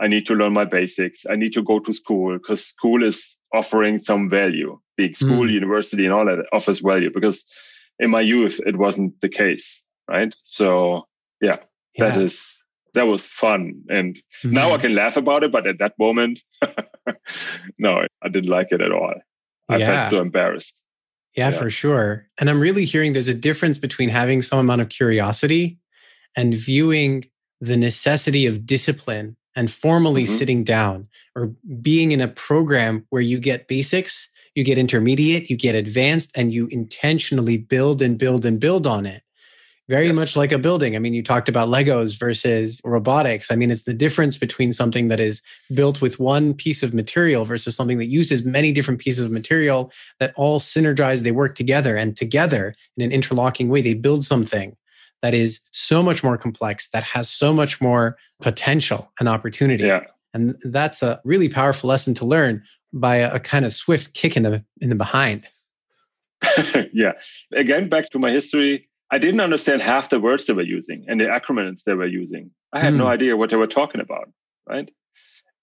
I 0.00 0.08
need 0.08 0.26
to 0.26 0.34
learn 0.34 0.52
my 0.52 0.64
basics. 0.64 1.24
I 1.30 1.36
need 1.36 1.52
to 1.52 1.62
go 1.62 1.78
to 1.78 1.92
school 1.92 2.36
because 2.36 2.66
school 2.66 3.04
is 3.04 3.36
offering 3.52 4.00
some 4.00 4.28
value. 4.28 4.80
Big 4.96 5.16
school, 5.16 5.44
mm. 5.44 5.52
university, 5.52 6.04
and 6.04 6.12
all 6.12 6.26
that 6.26 6.44
offers 6.52 6.80
value 6.80 7.10
because 7.12 7.44
in 7.98 8.10
my 8.10 8.20
youth 8.20 8.60
it 8.66 8.76
wasn't 8.76 9.20
the 9.20 9.28
case, 9.28 9.82
right? 10.08 10.34
So 10.44 11.06
yeah, 11.40 11.56
yeah. 11.96 12.10
that 12.10 12.20
is 12.20 12.58
that 12.94 13.04
was 13.04 13.26
fun, 13.26 13.82
and 13.88 14.16
mm. 14.42 14.52
now 14.52 14.68
I 14.68 14.72
mm-hmm. 14.72 14.82
can 14.82 14.94
laugh 14.94 15.16
about 15.16 15.42
it. 15.44 15.52
But 15.52 15.66
at 15.66 15.78
that 15.78 15.98
moment, 15.98 16.40
no, 17.78 18.06
I 18.22 18.28
didn't 18.28 18.50
like 18.50 18.68
it 18.70 18.80
at 18.80 18.92
all. 18.92 19.14
I 19.68 19.76
yeah. 19.76 19.86
felt 19.86 20.10
so 20.10 20.20
embarrassed. 20.20 20.82
Yeah, 21.36 21.50
yeah, 21.50 21.58
for 21.58 21.70
sure. 21.70 22.28
And 22.38 22.48
I'm 22.48 22.60
really 22.60 22.84
hearing 22.84 23.12
there's 23.12 23.28
a 23.28 23.34
difference 23.34 23.78
between 23.78 24.08
having 24.08 24.40
some 24.40 24.58
amount 24.58 24.82
of 24.82 24.88
curiosity 24.88 25.78
and 26.36 26.54
viewing 26.54 27.24
the 27.60 27.76
necessity 27.76 28.46
of 28.46 28.66
discipline 28.66 29.36
and 29.56 29.70
formally 29.70 30.24
mm-hmm. 30.24 30.34
sitting 30.34 30.64
down 30.64 31.08
or 31.34 31.52
being 31.80 32.12
in 32.12 32.20
a 32.20 32.28
program 32.28 33.06
where 33.10 33.22
you 33.22 33.38
get 33.38 33.68
basics, 33.68 34.28
you 34.54 34.64
get 34.64 34.78
intermediate, 34.78 35.50
you 35.50 35.56
get 35.56 35.74
advanced, 35.74 36.30
and 36.36 36.52
you 36.52 36.66
intentionally 36.70 37.56
build 37.56 38.02
and 38.02 38.18
build 38.18 38.44
and 38.44 38.60
build 38.60 38.86
on 38.86 39.06
it. 39.06 39.22
Very 39.86 40.06
yes. 40.06 40.14
much 40.14 40.34
like 40.34 40.50
a 40.50 40.58
building. 40.58 40.96
I 40.96 40.98
mean, 40.98 41.12
you 41.12 41.22
talked 41.22 41.48
about 41.48 41.68
Legos 41.68 42.18
versus 42.18 42.80
robotics. 42.86 43.50
I 43.50 43.56
mean, 43.56 43.70
it's 43.70 43.82
the 43.82 43.92
difference 43.92 44.38
between 44.38 44.72
something 44.72 45.08
that 45.08 45.20
is 45.20 45.42
built 45.74 46.00
with 46.00 46.18
one 46.18 46.54
piece 46.54 46.82
of 46.82 46.94
material 46.94 47.44
versus 47.44 47.76
something 47.76 47.98
that 47.98 48.06
uses 48.06 48.46
many 48.46 48.72
different 48.72 48.98
pieces 48.98 49.24
of 49.26 49.30
material 49.30 49.92
that 50.20 50.32
all 50.36 50.58
synergize, 50.58 51.22
they 51.22 51.32
work 51.32 51.54
together, 51.54 51.96
and 51.96 52.16
together 52.16 52.74
in 52.96 53.04
an 53.04 53.12
interlocking 53.12 53.68
way, 53.68 53.82
they 53.82 53.92
build 53.92 54.24
something 54.24 54.74
that 55.20 55.34
is 55.34 55.60
so 55.70 56.02
much 56.02 56.24
more 56.24 56.38
complex, 56.38 56.88
that 56.88 57.04
has 57.04 57.28
so 57.28 57.52
much 57.52 57.80
more 57.80 58.16
potential 58.40 59.12
and 59.20 59.28
opportunity. 59.28 59.84
Yeah. 59.84 60.00
And 60.32 60.56
that's 60.64 61.02
a 61.02 61.20
really 61.24 61.48
powerful 61.48 61.88
lesson 61.88 62.14
to 62.14 62.24
learn 62.24 62.62
by 62.94 63.16
a, 63.16 63.34
a 63.34 63.40
kind 63.40 63.64
of 63.64 63.72
swift 63.72 64.14
kick 64.14 64.36
in 64.36 64.42
the 64.42 64.64
in 64.80 64.88
the 64.88 64.94
behind. 64.94 65.46
yeah. 66.92 67.12
Again, 67.52 67.88
back 67.88 68.10
to 68.10 68.18
my 68.18 68.30
history, 68.30 68.88
I 69.10 69.18
didn't 69.18 69.40
understand 69.40 69.82
half 69.82 70.10
the 70.10 70.20
words 70.20 70.46
they 70.46 70.52
were 70.52 70.62
using 70.62 71.04
and 71.08 71.20
the 71.20 71.24
acronyms 71.24 71.84
they 71.84 71.94
were 71.94 72.06
using. 72.06 72.50
I 72.72 72.80
had 72.80 72.94
mm. 72.94 72.98
no 72.98 73.04
hmm. 73.04 73.10
idea 73.10 73.36
what 73.36 73.50
they 73.50 73.56
were 73.56 73.66
talking 73.66 74.00
about. 74.00 74.30
Right. 74.68 74.90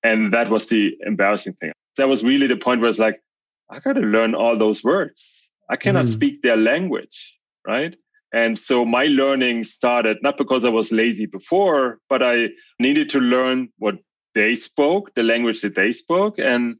And 0.03 0.33
that 0.33 0.49
was 0.49 0.67
the 0.69 0.95
embarrassing 1.05 1.53
thing. 1.59 1.71
That 1.97 2.07
was 2.07 2.23
really 2.23 2.47
the 2.47 2.55
point 2.55 2.81
where 2.81 2.89
it's 2.89 2.99
like, 2.99 3.21
I 3.69 3.79
got 3.79 3.93
to 3.93 4.01
learn 4.01 4.35
all 4.35 4.57
those 4.57 4.83
words. 4.83 5.49
I 5.69 5.75
cannot 5.75 6.05
mm. 6.05 6.13
speak 6.13 6.41
their 6.41 6.57
language. 6.57 7.33
Right. 7.67 7.95
And 8.33 8.57
so 8.57 8.85
my 8.85 9.05
learning 9.05 9.65
started 9.65 10.17
not 10.21 10.37
because 10.37 10.63
I 10.63 10.69
was 10.69 10.91
lazy 10.91 11.25
before, 11.25 11.99
but 12.09 12.23
I 12.23 12.49
needed 12.79 13.09
to 13.11 13.19
learn 13.19 13.69
what 13.77 13.95
they 14.33 14.55
spoke, 14.55 15.13
the 15.15 15.23
language 15.23 15.61
that 15.61 15.75
they 15.75 15.91
spoke. 15.91 16.39
And 16.39 16.77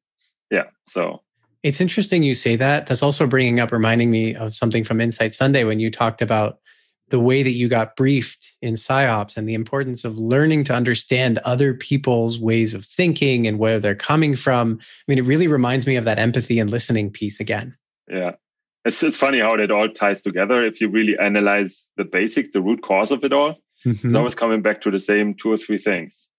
yeah, 0.51 0.65
so. 0.87 1.21
It's 1.63 1.79
interesting 1.79 2.23
you 2.23 2.33
say 2.33 2.55
that. 2.55 2.87
That's 2.87 3.03
also 3.03 3.27
bringing 3.27 3.59
up, 3.59 3.71
reminding 3.71 4.09
me 4.09 4.35
of 4.35 4.55
something 4.55 4.83
from 4.83 4.99
Insight 4.99 5.33
Sunday 5.33 5.63
when 5.63 5.79
you 5.79 5.91
talked 5.91 6.21
about 6.21 6.59
the 7.09 7.19
way 7.19 7.43
that 7.43 7.51
you 7.51 7.67
got 7.67 7.95
briefed 7.95 8.53
in 8.61 8.73
PSYOPs 8.73 9.37
and 9.37 9.47
the 9.47 9.53
importance 9.53 10.03
of 10.03 10.17
learning 10.17 10.63
to 10.63 10.73
understand 10.73 11.37
other 11.39 11.73
people's 11.73 12.39
ways 12.39 12.73
of 12.73 12.83
thinking 12.83 13.45
and 13.47 13.59
where 13.59 13.79
they're 13.79 13.93
coming 13.93 14.35
from. 14.35 14.79
I 14.81 15.03
mean, 15.07 15.19
it 15.19 15.25
really 15.25 15.47
reminds 15.47 15.85
me 15.85 15.97
of 15.97 16.05
that 16.05 16.17
empathy 16.17 16.57
and 16.57 16.71
listening 16.71 17.11
piece 17.11 17.39
again. 17.39 17.75
Yeah 18.09 18.31
it's 18.85 19.03
it's 19.03 19.17
funny 19.17 19.39
how 19.39 19.53
it 19.53 19.71
all 19.71 19.89
ties 19.89 20.21
together 20.21 20.65
if 20.65 20.81
you 20.81 20.89
really 20.89 21.17
analyze 21.17 21.91
the 21.97 22.03
basic, 22.03 22.53
the 22.53 22.61
root 22.61 22.81
cause 22.81 23.11
of 23.11 23.23
it 23.23 23.33
all. 23.33 23.55
Mm-hmm. 23.85 24.07
It's 24.07 24.15
always 24.15 24.35
coming 24.35 24.61
back 24.61 24.81
to 24.81 24.91
the 24.91 24.99
same 24.99 25.33
two 25.33 25.51
or 25.51 25.57
three 25.57 25.77
things. 25.77 26.29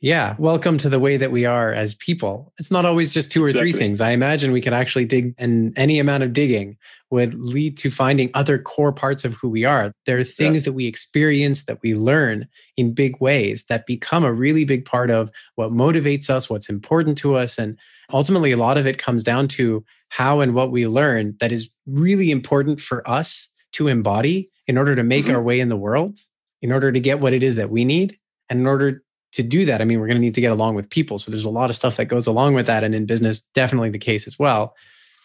Yeah. 0.00 0.36
Welcome 0.38 0.78
to 0.78 0.88
the 0.88 0.98
way 0.98 1.16
that 1.16 1.32
we 1.32 1.46
are 1.46 1.72
as 1.72 1.94
people. 1.94 2.52
It's 2.58 2.70
not 2.70 2.84
always 2.84 3.14
just 3.14 3.32
two 3.32 3.42
or 3.42 3.48
exactly. 3.48 3.72
three 3.72 3.80
things. 3.80 4.00
I 4.00 4.10
imagine 4.10 4.52
we 4.52 4.60
could 4.60 4.74
actually 4.74 5.06
dig, 5.06 5.34
and 5.38 5.72
any 5.76 5.98
amount 5.98 6.22
of 6.22 6.32
digging 6.32 6.76
would 7.10 7.34
lead 7.34 7.78
to 7.78 7.90
finding 7.90 8.30
other 8.34 8.58
core 8.58 8.92
parts 8.92 9.24
of 9.24 9.34
who 9.34 9.48
we 9.48 9.64
are. 9.64 9.92
There 10.04 10.18
are 10.18 10.24
things 10.24 10.62
yeah. 10.62 10.64
that 10.66 10.72
we 10.74 10.86
experience, 10.86 11.64
that 11.64 11.80
we 11.82 11.94
learn 11.94 12.46
in 12.76 12.92
big 12.92 13.20
ways 13.20 13.64
that 13.68 13.86
become 13.86 14.24
a 14.24 14.32
really 14.32 14.64
big 14.64 14.84
part 14.84 15.10
of 15.10 15.30
what 15.54 15.72
motivates 15.72 16.28
us, 16.28 16.50
what's 16.50 16.68
important 16.68 17.16
to 17.18 17.36
us. 17.36 17.58
And 17.58 17.78
ultimately, 18.12 18.52
a 18.52 18.56
lot 18.56 18.76
of 18.76 18.86
it 18.86 18.98
comes 18.98 19.24
down 19.24 19.48
to 19.48 19.84
how 20.10 20.40
and 20.40 20.54
what 20.54 20.70
we 20.70 20.86
learn 20.86 21.36
that 21.40 21.52
is 21.52 21.70
really 21.86 22.30
important 22.30 22.80
for 22.80 23.08
us 23.08 23.48
to 23.72 23.88
embody 23.88 24.50
in 24.66 24.76
order 24.78 24.94
to 24.94 25.02
make 25.02 25.24
mm-hmm. 25.24 25.34
our 25.34 25.42
way 25.42 25.58
in 25.58 25.68
the 25.68 25.76
world, 25.76 26.18
in 26.60 26.70
order 26.70 26.92
to 26.92 27.00
get 27.00 27.20
what 27.20 27.32
it 27.32 27.42
is 27.42 27.54
that 27.54 27.70
we 27.70 27.84
need. 27.84 28.18
And 28.48 28.60
in 28.60 28.66
order 28.66 29.02
to 29.36 29.42
do 29.42 29.66
that, 29.66 29.82
I 29.82 29.84
mean, 29.84 30.00
we're 30.00 30.06
going 30.06 30.16
to 30.16 30.22
need 30.22 30.34
to 30.34 30.40
get 30.40 30.50
along 30.50 30.76
with 30.76 30.88
people. 30.88 31.18
So 31.18 31.30
there's 31.30 31.44
a 31.44 31.50
lot 31.50 31.68
of 31.68 31.76
stuff 31.76 31.96
that 31.96 32.06
goes 32.06 32.26
along 32.26 32.54
with 32.54 32.64
that. 32.66 32.82
And 32.82 32.94
in 32.94 33.04
business, 33.04 33.40
definitely 33.52 33.90
the 33.90 33.98
case 33.98 34.26
as 34.26 34.38
well. 34.38 34.74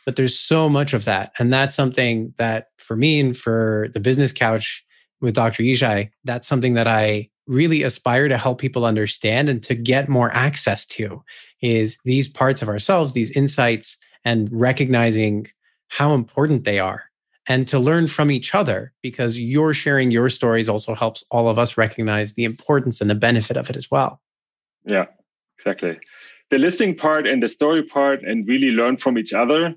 But 0.05 0.17
there's 0.17 0.37
so 0.37 0.67
much 0.67 0.93
of 0.93 1.05
that. 1.05 1.31
And 1.39 1.53
that's 1.53 1.73
something 1.73 2.33
that 2.37 2.67
for 2.77 2.97
me 2.97 3.21
and 3.21 3.37
for 3.37 3.87
the 3.93 4.01
business 4.01 4.33
couch 4.33 4.83
with 5.21 5.33
Dr. 5.33 5.63
Yishai, 5.63 6.09
that's 6.25 6.45
something 6.45 6.73
that 6.73 6.87
I 6.87 7.29
really 7.47 7.83
aspire 7.83 8.27
to 8.27 8.37
help 8.37 8.59
people 8.59 8.83
understand 8.83 9.47
and 9.47 9.63
to 9.63 9.75
get 9.75 10.09
more 10.09 10.33
access 10.33 10.85
to 10.87 11.23
is 11.61 11.97
these 12.03 12.27
parts 12.27 12.61
of 12.61 12.67
ourselves, 12.67 13.13
these 13.13 13.31
insights 13.31 13.97
and 14.25 14.49
recognizing 14.51 15.47
how 15.87 16.13
important 16.13 16.65
they 16.65 16.79
are 16.79 17.05
and 17.51 17.67
to 17.67 17.77
learn 17.79 18.07
from 18.07 18.31
each 18.31 18.55
other 18.55 18.93
because 19.01 19.37
your 19.37 19.73
sharing 19.73 20.09
your 20.09 20.29
stories 20.29 20.69
also 20.69 20.95
helps 20.95 21.25
all 21.31 21.49
of 21.49 21.59
us 21.59 21.77
recognize 21.77 22.33
the 22.33 22.45
importance 22.45 23.01
and 23.01 23.09
the 23.09 23.21
benefit 23.27 23.57
of 23.57 23.69
it 23.69 23.75
as 23.75 23.91
well. 23.91 24.21
Yeah, 24.85 25.07
exactly. 25.57 25.99
The 26.49 26.59
listening 26.59 26.95
part 26.95 27.27
and 27.27 27.43
the 27.43 27.49
story 27.49 27.83
part 27.83 28.23
and 28.23 28.47
really 28.47 28.71
learn 28.71 28.95
from 28.95 29.17
each 29.17 29.33
other. 29.33 29.75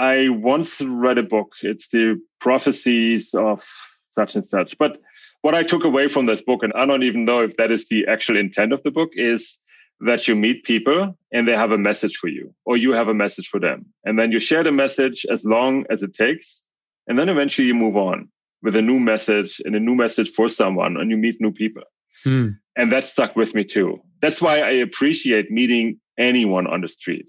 I 0.00 0.30
once 0.30 0.80
read 0.80 1.18
a 1.18 1.22
book. 1.22 1.52
It's 1.62 1.90
the 1.90 2.20
prophecies 2.40 3.34
of 3.34 3.64
such 4.10 4.34
and 4.34 4.44
such. 4.44 4.76
But 4.76 4.98
what 5.42 5.54
I 5.54 5.62
took 5.62 5.84
away 5.84 6.08
from 6.08 6.26
this 6.26 6.42
book, 6.42 6.64
and 6.64 6.72
I 6.74 6.86
don't 6.86 7.04
even 7.04 7.24
know 7.24 7.40
if 7.42 7.56
that 7.56 7.70
is 7.70 7.88
the 7.88 8.04
actual 8.08 8.36
intent 8.36 8.72
of 8.72 8.82
the 8.82 8.90
book, 8.90 9.10
is 9.14 9.58
that 10.00 10.26
you 10.26 10.34
meet 10.34 10.64
people 10.64 11.16
and 11.32 11.46
they 11.46 11.56
have 11.56 11.70
a 11.70 11.78
message 11.78 12.16
for 12.16 12.26
you 12.26 12.52
or 12.64 12.76
you 12.76 12.92
have 12.92 13.06
a 13.06 13.14
message 13.14 13.48
for 13.48 13.60
them. 13.60 13.86
And 14.04 14.18
then 14.18 14.32
you 14.32 14.40
share 14.40 14.64
the 14.64 14.72
message 14.72 15.24
as 15.30 15.44
long 15.44 15.84
as 15.88 16.02
it 16.02 16.14
takes. 16.14 16.64
And 17.06 17.18
then 17.18 17.28
eventually 17.28 17.66
you 17.66 17.74
move 17.74 17.96
on 17.96 18.28
with 18.62 18.76
a 18.76 18.82
new 18.82 18.98
message 18.98 19.60
and 19.64 19.74
a 19.74 19.80
new 19.80 19.94
message 19.94 20.30
for 20.30 20.48
someone 20.48 20.96
and 20.96 21.10
you 21.10 21.16
meet 21.16 21.40
new 21.40 21.52
people. 21.52 21.82
Hmm. 22.24 22.48
And 22.76 22.92
that 22.92 23.04
stuck 23.04 23.36
with 23.36 23.54
me 23.54 23.64
too. 23.64 24.00
That's 24.20 24.40
why 24.40 24.60
I 24.60 24.70
appreciate 24.70 25.50
meeting 25.50 26.00
anyone 26.18 26.66
on 26.66 26.80
the 26.80 26.88
street 26.88 27.26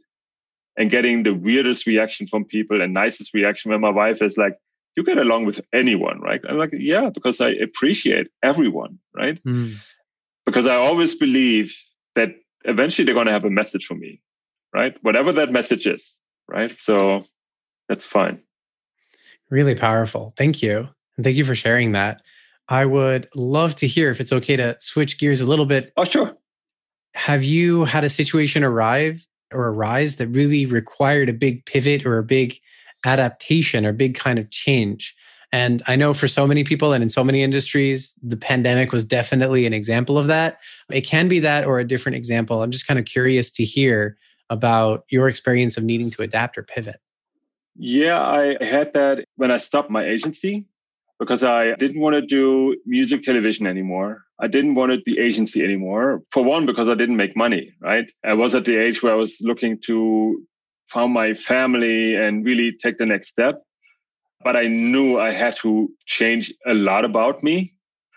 and 0.78 0.92
getting 0.92 1.24
the 1.24 1.34
weirdest 1.34 1.88
reaction 1.88 2.28
from 2.28 2.46
people 2.46 2.82
and 2.82 2.94
nicest 2.94 3.34
reaction 3.34 3.72
when 3.72 3.82
my 3.82 3.90
wife 3.90 4.22
is 4.22 4.38
like, 4.38 4.58
you 4.96 5.04
get 5.04 5.18
along 5.18 5.46
with 5.46 5.60
anyone, 5.74 6.20
right? 6.22 6.42
I'm 6.48 6.58
like, 6.58 6.70
yeah, 6.74 7.10
because 7.10 7.42
I 7.42 7.50
appreciate 7.50 8.28
everyone, 8.44 9.00
right? 9.16 9.40
Hmm. 9.44 9.72
Because 10.46 10.68
I 10.68 10.76
always 10.76 11.16
believe 11.16 11.76
that 12.16 12.30
eventually 12.64 13.06
they're 13.06 13.16
going 13.16 13.28
to 13.28 13.34
have 13.34 13.46
a 13.46 13.50
message 13.50 13.86
for 13.86 13.96
me, 13.96 14.22
right? 14.74 14.96
Whatever 15.02 15.34
that 15.34 15.52
message 15.52 15.88
is, 15.88 16.20
right? 16.48 16.76
So 16.80 17.24
that's 17.90 18.06
fine. 18.06 18.44
Really 19.50 19.76
powerful. 19.76 20.34
Thank 20.38 20.62
you. 20.62 20.88
And 21.18 21.24
thank 21.24 21.38
you 21.38 21.46
for 21.46 21.56
sharing 21.56 21.92
that. 21.92 22.22
I 22.70 22.86
would 22.86 23.28
love 23.36 23.76
to 23.76 23.88
hear 23.88 24.10
if 24.10 24.22
it's 24.22 24.34
okay 24.34 24.56
to 24.56 24.76
switch 24.80 25.20
gears 25.20 25.42
a 25.42 25.48
little 25.48 25.66
bit. 25.66 25.92
Oh, 25.98 26.06
sure. 26.06 26.36
Have 27.14 27.44
you 27.44 27.84
had 27.84 28.04
a 28.04 28.10
situation 28.10 28.64
arrive 28.64 29.28
or 29.54 29.68
arise 29.68 30.16
that 30.16 30.28
really 30.28 30.66
required 30.66 31.30
a 31.30 31.34
big 31.34 31.66
pivot 31.66 32.06
or 32.06 32.18
a 32.18 32.24
big 32.24 32.60
adaptation 33.06 33.86
or 33.86 33.94
big 33.94 34.16
kind 34.16 34.40
of 34.40 34.50
change. 34.50 35.16
And 35.52 35.84
I 35.86 35.96
know 35.96 36.14
for 36.14 36.28
so 36.28 36.48
many 36.48 36.64
people 36.64 36.94
and 36.94 37.04
in 37.04 37.10
so 37.10 37.24
many 37.24 37.44
industries, 37.44 38.18
the 38.24 38.38
pandemic 38.38 38.92
was 38.92 39.06
definitely 39.06 39.66
an 39.66 39.74
example 39.74 40.18
of 40.18 40.28
that. 40.28 40.60
It 40.92 41.02
can 41.02 41.28
be 41.28 41.40
that 41.40 41.66
or 41.66 41.80
a 41.80 41.88
different 41.88 42.16
example. 42.16 42.64
I'm 42.64 42.72
just 42.72 42.88
kind 42.88 43.00
of 43.00 43.06
curious 43.06 43.52
to 43.52 43.64
hear 43.64 44.18
about 44.50 45.06
your 45.10 45.28
experience 45.28 45.78
of 45.78 45.84
needing 45.84 46.10
to 46.12 46.24
adapt 46.24 46.58
or 46.58 46.64
pivot. 46.64 47.00
Yeah, 47.76 48.22
I 48.22 48.64
had 48.64 48.94
that 48.94 49.26
when 49.36 49.52
I 49.52 49.58
stopped 49.58 49.90
my 49.90 50.06
agency 50.06 50.66
because 51.20 51.44
I 51.44 51.74
didn't 51.76 52.02
want 52.02 52.16
to 52.16 52.22
do 52.22 52.78
music 52.86 53.24
television 53.24 53.66
anymore. 53.68 54.24
I 54.40 54.48
didn't 54.48 54.76
want 54.76 55.04
the 55.06 55.20
agency 55.20 55.64
anymore. 55.64 56.22
For 56.32 56.44
one, 56.44 56.66
because 56.66 56.90
I 56.90 56.96
didn't 56.96 57.18
make 57.18 57.36
money, 57.36 57.72
right? 57.82 58.12
I 58.24 58.34
was 58.34 58.56
at 58.56 58.66
the 58.66 58.78
age 58.78 59.02
where 59.02 59.14
I 59.14 59.16
was 59.16 59.38
looking 59.42 59.80
to 59.86 60.44
found 60.90 61.14
my 61.14 61.34
family 61.34 62.16
and 62.16 62.46
really 62.46 62.74
take 62.82 62.98
the 62.98 63.06
next 63.06 63.30
step 63.30 63.64
but 64.44 64.58
I 64.58 64.68
knew 64.68 65.20
I 65.20 65.32
had 65.32 65.56
to 65.58 65.90
change 66.06 66.54
a 66.66 66.74
lot 66.74 67.06
about 67.06 67.44
me, 67.44 67.74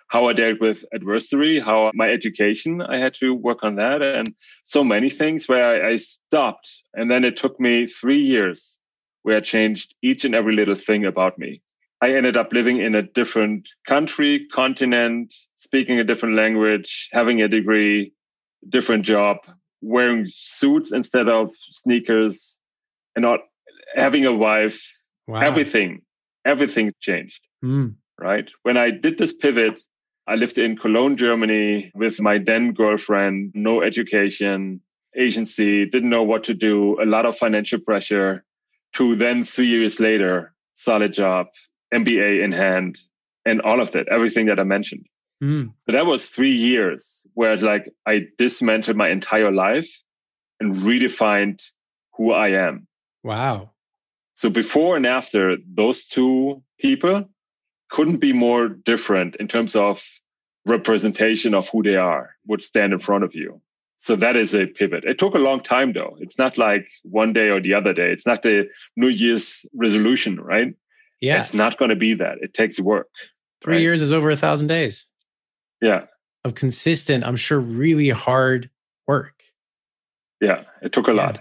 how 0.09 0.29
I 0.29 0.33
dealt 0.33 0.61
with 0.61 0.85
adversity, 0.93 1.61
how 1.61 1.91
my 1.95 2.11
education, 2.11 2.83
I 2.83 2.99
had 2.99 3.15
to 3.15 3.35
work 3.35 3.63
on 3.63 3.77
that, 3.77 4.03
and 4.03 4.35
so 4.65 4.83
many 4.83 5.09
things 5.09 5.49
where 5.49 5.87
I, 5.87 5.93
I 5.93 5.97
stopped. 5.97 6.71
And 6.95 7.11
then 7.11 7.25
it 7.25 7.37
took 7.37 7.59
me 7.61 7.87
three 7.87 8.21
years 8.21 8.81
where 9.27 9.39
I 9.39 9.41
changed 9.41 9.97
each 10.03 10.25
and 10.25 10.37
every 10.37 10.55
little 10.55 10.77
thing 10.77 11.05
about 11.05 11.37
me. 11.37 11.61
I 12.01 12.13
ended 12.13 12.37
up 12.37 12.53
living 12.53 12.79
in 12.79 12.95
a 12.95 13.03
different 13.03 13.69
country, 13.85 14.47
continent, 14.53 15.35
speaking 15.57 15.99
a 15.99 16.05
different 16.05 16.37
language, 16.37 17.09
having 17.11 17.43
a 17.43 17.49
degree, 17.49 18.13
different 18.69 19.05
job, 19.05 19.39
wearing 19.83 20.27
suits 20.29 20.93
instead 20.93 21.29
of 21.29 21.51
sneakers, 21.73 22.61
and 23.17 23.25
not 23.25 23.41
having 23.97 24.27
a 24.27 24.33
wife, 24.33 24.81
wow. 25.27 25.41
everything 25.41 26.03
everything 26.45 26.93
changed. 27.01 27.41
Mm. 27.65 27.97
Right. 28.21 28.49
When 28.63 28.77
I 28.77 28.91
did 28.91 29.19
this 29.19 29.33
pivot, 29.33 29.83
I 30.29 30.37
lived 30.37 30.57
in 30.59 30.79
Cologne, 30.79 31.17
Germany 31.17 31.91
with 31.97 32.21
my 32.21 32.39
then 32.39 32.75
girlfriend, 32.75 33.51
no 33.55 33.83
education, 33.83 34.81
agency, 35.17 35.85
didn't 35.85 36.11
know 36.11 36.23
what 36.23 36.45
to 36.45 36.55
do, 36.55 37.03
a 37.03 37.05
lot 37.05 37.27
of 37.27 37.37
financial 37.37 37.81
pressure 37.81 38.45
to 38.97 39.17
then 39.17 39.45
three 39.45 39.67
years 39.67 40.01
later, 40.01 40.55
solid 40.75 41.13
job, 41.13 41.47
MBA 41.93 42.43
in 42.43 42.53
hand, 42.53 42.99
and 43.45 43.61
all 43.61 43.81
of 43.81 43.93
that, 43.93 44.09
everything 44.09 44.47
that 44.47 44.59
I 44.59 44.65
mentioned. 44.65 45.07
Mm. 45.43 45.73
But 45.85 45.93
that 45.93 46.07
was 46.07 46.25
three 46.25 46.55
years 46.55 47.23
where 47.35 47.57
like 47.59 47.93
I 48.07 48.27
dismantled 48.39 48.97
my 48.97 49.11
entire 49.11 49.53
life 49.53 49.89
and 50.61 50.75
redefined 50.77 51.61
who 52.17 52.33
I 52.33 52.49
am. 52.49 52.87
Wow. 53.23 53.73
So 54.35 54.49
before 54.51 54.97
and 54.97 55.07
after, 55.07 55.57
those 55.75 56.07
two 56.07 56.63
people 56.79 57.29
couldn't 57.91 58.19
be 58.19 58.33
more 58.33 58.69
different 58.69 59.37
in 59.37 59.49
terms 59.49 59.77
of 59.77 60.03
representation 60.65 61.55
of 61.55 61.69
who 61.69 61.83
they 61.83 61.97
are, 61.97 62.31
would 62.47 62.63
stand 62.63 62.93
in 62.93 62.99
front 62.99 63.25
of 63.25 63.35
you. 63.35 63.61
So 63.99 64.15
that 64.17 64.37
is 64.37 64.55
a 64.55 64.67
pivot. 64.67 65.05
It 65.05 65.19
took 65.19 65.35
a 65.35 65.39
long 65.39 65.63
time 65.63 65.93
though. 65.93 66.17
It's 66.21 66.39
not 66.39 66.59
like 66.59 66.87
one 67.03 67.33
day 67.33 67.49
or 67.49 67.61
the 67.61 67.75
other 67.75 67.93
day. 67.93 68.13
It's 68.13 68.27
not 68.27 68.43
the 68.43 68.69
New 68.97 69.09
Year's 69.09 69.65
resolution, 69.75 70.39
right? 70.41 70.75
Yeah. 71.21 71.39
It's 71.39 71.55
not 71.55 71.79
going 71.79 71.89
to 71.89 71.97
be 71.97 72.15
that. 72.15 72.39
It 72.41 72.55
takes 72.55 72.79
work. 72.79 73.09
Three 73.63 73.77
right? 73.77 73.83
years 73.83 74.03
is 74.03 74.13
over 74.13 74.31
a 74.31 74.37
thousand 74.37 74.67
days. 74.67 75.07
Yeah. 75.81 76.05
Of 76.45 76.55
consistent, 76.55 77.25
I'm 77.25 77.37
sure, 77.37 77.59
really 77.59 78.11
hard 78.11 78.71
work. 79.07 79.43
Yeah. 80.41 80.65
It 80.83 80.93
took 80.93 81.09
a 81.09 81.13
yeah. 81.13 81.17
lot. 81.17 81.41